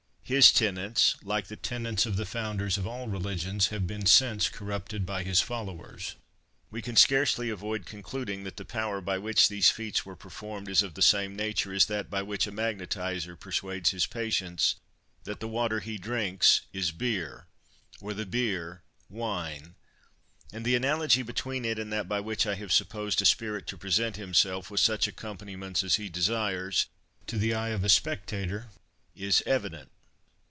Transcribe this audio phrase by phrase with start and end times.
[0.23, 5.05] His tenets, like the tenets of the founders of all religions, have been since corrupted
[5.05, 6.15] by his followers.
[6.69, 10.83] We can scarcely avoid concluding that the power by which these feats were performed is
[10.83, 14.75] of the same nature as that by which a magnetiser persuades his patient
[15.25, 17.47] that the water he drinks is beer,
[17.99, 19.75] or the beer wine;
[20.53, 23.77] and the analogy between it and that by which I have supposed a spirit to
[23.77, 26.85] present himself, with such accompaniments as he desires,
[27.27, 28.69] to the eye of a spectator,
[29.13, 29.91] is evident.